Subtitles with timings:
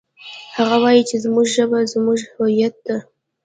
[0.57, 2.97] هغه وایي چې زموږ ژبه زموږ هویت ده